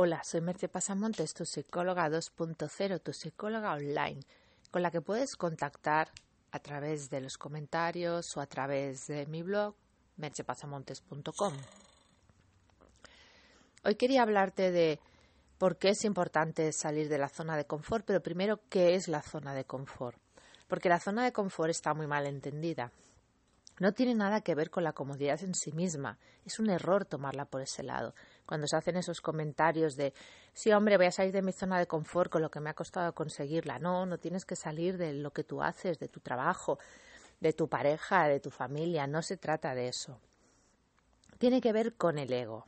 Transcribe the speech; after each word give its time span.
Hola, 0.00 0.22
soy 0.22 0.42
Merce 0.42 0.68
Pasamontes, 0.68 1.34
tu 1.34 1.44
psicóloga 1.44 2.08
2.0, 2.08 3.00
tu 3.02 3.12
psicóloga 3.12 3.72
online, 3.72 4.20
con 4.70 4.80
la 4.80 4.92
que 4.92 5.00
puedes 5.00 5.34
contactar 5.34 6.12
a 6.52 6.60
través 6.60 7.10
de 7.10 7.20
los 7.20 7.36
comentarios 7.36 8.36
o 8.36 8.40
a 8.40 8.46
través 8.46 9.08
de 9.08 9.26
mi 9.26 9.42
blog 9.42 9.74
mercepasamontes.com. 10.18 11.52
Hoy 13.82 13.96
quería 13.96 14.22
hablarte 14.22 14.70
de 14.70 15.00
por 15.58 15.78
qué 15.78 15.88
es 15.88 16.04
importante 16.04 16.72
salir 16.72 17.08
de 17.08 17.18
la 17.18 17.28
zona 17.28 17.56
de 17.56 17.64
confort, 17.64 18.04
pero 18.06 18.22
primero, 18.22 18.60
¿qué 18.68 18.94
es 18.94 19.08
la 19.08 19.22
zona 19.22 19.52
de 19.52 19.64
confort? 19.64 20.16
Porque 20.68 20.88
la 20.88 21.00
zona 21.00 21.24
de 21.24 21.32
confort 21.32 21.70
está 21.70 21.92
muy 21.92 22.06
mal 22.06 22.24
entendida. 22.28 22.92
No 23.80 23.92
tiene 23.92 24.14
nada 24.14 24.40
que 24.40 24.54
ver 24.54 24.70
con 24.70 24.82
la 24.82 24.92
comodidad 24.92 25.42
en 25.42 25.54
sí 25.54 25.72
misma. 25.72 26.18
Es 26.44 26.58
un 26.58 26.68
error 26.68 27.04
tomarla 27.04 27.44
por 27.44 27.62
ese 27.62 27.82
lado. 27.82 28.14
Cuando 28.44 28.66
se 28.66 28.76
hacen 28.76 28.96
esos 28.96 29.20
comentarios 29.20 29.94
de 29.94 30.14
sí, 30.52 30.72
hombre, 30.72 30.96
voy 30.96 31.06
a 31.06 31.12
salir 31.12 31.32
de 31.32 31.42
mi 31.42 31.52
zona 31.52 31.78
de 31.78 31.86
confort 31.86 32.30
con 32.30 32.42
lo 32.42 32.50
que 32.50 32.60
me 32.60 32.70
ha 32.70 32.74
costado 32.74 33.14
conseguirla. 33.14 33.78
No, 33.78 34.04
no 34.04 34.18
tienes 34.18 34.44
que 34.44 34.56
salir 34.56 34.98
de 34.98 35.12
lo 35.12 35.32
que 35.32 35.44
tú 35.44 35.62
haces, 35.62 35.98
de 35.98 36.08
tu 36.08 36.20
trabajo, 36.20 36.78
de 37.40 37.52
tu 37.52 37.68
pareja, 37.68 38.26
de 38.26 38.40
tu 38.40 38.50
familia. 38.50 39.06
No 39.06 39.22
se 39.22 39.36
trata 39.36 39.74
de 39.74 39.88
eso. 39.88 40.20
Tiene 41.38 41.60
que 41.60 41.72
ver 41.72 41.94
con 41.94 42.18
el 42.18 42.32
ego. 42.32 42.64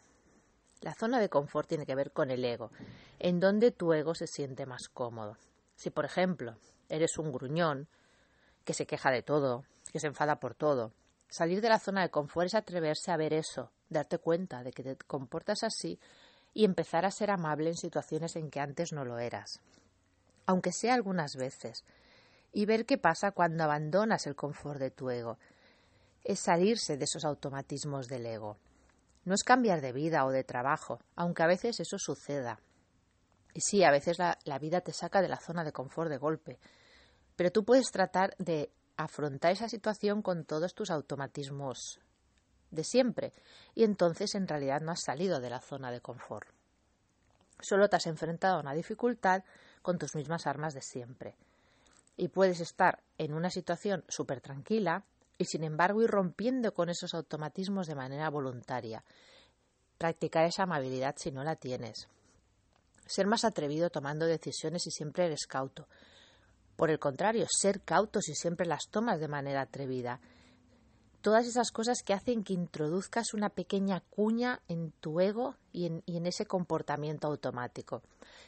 La 0.81 0.95
zona 0.95 1.19
de 1.19 1.29
confort 1.29 1.69
tiene 1.69 1.85
que 1.85 1.95
ver 1.95 2.13
con 2.13 2.31
el 2.31 2.45
ego, 2.45 2.71
en 3.19 3.41
donde 3.41 3.71
tu 3.71 3.93
ego 3.93 4.15
se 4.15 4.27
siente 4.27 4.65
más 4.65 4.89
cómodo. 4.89 5.37
Si, 5.77 5.91
por 5.91 6.05
ejemplo, 6.05 6.57
eres 6.89 7.19
un 7.19 7.33
gruñón 7.33 7.89
que 8.65 8.73
se 8.73 8.87
queja 8.87 9.11
de 9.11 9.23
todo, 9.23 9.65
que 9.93 10.01
se 10.01 10.07
enfada 10.07 10.41
por 10.41 10.55
todo, 10.55 10.93
Salir 11.31 11.61
de 11.61 11.69
la 11.69 11.79
zona 11.79 12.03
de 12.03 12.11
confort 12.11 12.47
es 12.47 12.55
atreverse 12.57 13.13
a 13.13 13.17
ver 13.17 13.33
eso, 13.33 13.71
darte 13.89 14.19
cuenta 14.19 14.65
de 14.65 14.73
que 14.73 14.83
te 14.83 14.97
comportas 14.97 15.63
así 15.63 16.01
y 16.53 16.65
empezar 16.65 17.07
a 17.07 17.13
ser 17.13 17.31
amable 17.31 17.71
en 17.71 17.77
situaciones 17.77 18.35
en 18.35 18.51
que 18.51 18.59
antes 18.59 18.93
no 18.93 19.05
lo 19.05 19.17
eras, 19.21 19.61
aunque 20.47 20.73
sea 20.73 20.95
algunas 20.95 21.37
veces, 21.37 21.85
y 22.53 22.67
ver 22.67 22.85
qué 22.85 22.99
pasa 22.99 23.31
cuando 23.31 23.63
abandonas 23.63 24.27
el 24.27 24.35
confort 24.35 24.81
de 24.81 24.91
tu 24.91 25.09
ego. 25.09 25.39
Es 26.25 26.41
salirse 26.41 26.97
de 26.97 27.05
esos 27.05 27.25
automatismos 27.25 28.09
del 28.09 28.27
ego. 28.27 28.57
No 29.25 29.35
es 29.35 29.45
cambiar 29.45 29.81
de 29.81 29.93
vida 29.93 30.25
o 30.27 30.31
de 30.33 30.43
trabajo, 30.43 30.99
aunque 31.15 31.45
a 31.45 31.47
veces 31.47 31.79
eso 31.79 31.97
suceda. 31.97 32.59
Y 33.55 33.61
sí, 33.61 33.85
a 33.85 33.93
veces 33.93 34.19
la, 34.19 34.37
la 34.45 34.59
vida 34.59 34.81
te 34.81 34.93
saca 34.93 35.23
de 35.23 35.29
la 35.29 35.39
zona 35.39 35.63
de 35.63 35.73
confort 35.73 36.11
de 36.11 36.19
golpe, 36.19 36.59
pero 37.37 37.53
tú 37.53 37.65
puedes 37.65 37.93
tratar 37.93 38.35
de 38.39 38.73
afrontar 39.05 39.53
esa 39.53 39.69
situación 39.69 40.23
con 40.23 40.45
todos 40.45 40.75
tus 40.75 40.91
automatismos 40.91 42.01
de 42.71 42.85
siempre 42.85 43.33
y 43.75 43.85
entonces 43.85 44.35
en 44.35 44.47
realidad 44.47 44.81
no 44.81 44.93
has 44.93 45.03
salido 45.03 45.41
de 45.41 45.51
la 45.51 45.61
zona 45.61 45.91
de 45.91 46.01
confort. 46.01 46.49
Solo 47.61 47.89
te 47.89 47.97
has 47.97 48.07
enfrentado 48.07 48.57
a 48.57 48.61
una 48.61 48.75
dificultad 48.75 49.45
con 49.83 49.99
tus 49.99 50.15
mismas 50.15 50.47
armas 50.47 50.75
de 50.75 50.83
siempre. 50.83 51.37
Y 52.17 52.29
puedes 52.29 52.61
estar 52.61 53.03
en 53.19 53.35
una 53.35 53.51
situación 53.51 54.05
súper 54.09 54.41
tranquila 54.41 55.05
y 55.39 55.47
sin 55.47 55.65
embargo 55.65 56.03
ir 56.03 56.11
rompiendo 56.11 56.73
con 56.75 56.91
esos 56.91 57.15
automatismos 57.15 57.87
de 57.87 57.95
manera 57.95 58.29
voluntaria. 58.29 59.05
Practicar 59.99 60.45
esa 60.45 60.65
amabilidad 60.65 61.15
si 61.19 61.31
no 61.31 61.45
la 61.45 61.57
tienes. 61.57 62.09
Ser 63.07 63.27
más 63.27 63.45
atrevido 63.45 63.91
tomando 63.91 64.27
decisiones 64.27 64.83
si 64.83 64.91
siempre 64.91 65.27
eres 65.27 65.47
cauto. 65.47 65.89
Por 66.81 66.91
el 66.91 66.99
contrario, 66.99 67.45
ser 67.47 67.83
cautos 67.83 68.31
y 68.31 68.35
siempre 68.35 68.65
las 68.65 68.89
tomas 68.89 69.21
de 69.21 69.29
manera 69.29 69.61
atrevida. 69.61 70.19
Todas 71.21 71.47
esas 71.47 71.73
cosas 71.73 72.03
que 72.03 72.15
hacen 72.15 72.43
que 72.43 72.55
introduzcas 72.55 73.35
una 73.35 73.51
pequeña 73.51 74.01
cuña 74.01 74.63
en 74.67 74.91
tu 74.93 75.21
ego 75.21 75.57
y 75.75 75.89
en, 75.89 76.27
ese 76.27 76.47
comportamiento 76.47 77.27
automático. 77.27 78.01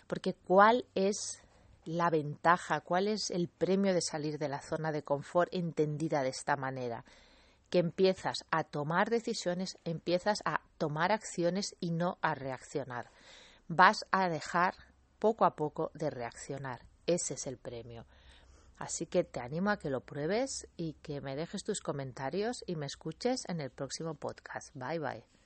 Porque 0.07 0.33
¿cuál 0.33 0.87
es 0.95 1.43
la 1.85 2.09
ventaja, 2.09 2.81
cuál 2.81 3.09
es 3.09 3.31
el 3.31 3.49
premio 3.49 3.93
de 3.93 4.01
salir 4.01 4.39
de 4.39 4.49
la 4.49 4.63
zona 4.63 4.93
de 4.93 5.03
confort 5.03 5.53
entendida 5.53 6.23
de 6.23 6.31
esta 6.31 6.57
manera? 6.57 7.05
Que 7.69 7.81
empiezas 7.81 8.47
a 8.51 8.65
tomar 8.65 9.11
decisiones, 9.11 9.77
empiezas 9.85 10.39
a 10.47 10.63
tomar 10.79 11.13
acciones 11.13 11.77
y 11.81 11.91
no 11.91 12.17
a 12.23 12.35
reaccionar. 12.35 13.11
Vas 13.69 14.07
a 14.11 14.31
dejar 14.31 14.75
poco 15.19 15.45
a 15.45 15.55
poco 15.55 15.91
de 15.93 16.09
reaccionar. 16.09 16.92
Ese 17.07 17.35
es 17.35 17.47
el 17.47 17.59
premio. 17.59 18.07
Así 18.79 19.07
que 19.07 19.23
te 19.23 19.41
animo 19.41 19.71
a 19.71 19.79
que 19.79 19.91
lo 19.91 20.01
pruebes 20.01 20.67
y 20.77 20.95
que 21.03 21.21
me 21.21 21.37
dejes 21.37 21.63
tus 21.63 21.81
comentarios 21.81 22.65
y 22.67 22.77
me 22.77 22.87
escuches 22.87 23.45
en 23.49 23.61
el 23.61 23.71
próximo 23.71 24.15
podcast. 24.15 24.75
Bye 24.75 24.99
bye. 24.99 25.42